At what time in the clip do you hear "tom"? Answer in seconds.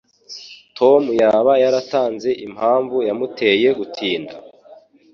0.77-1.01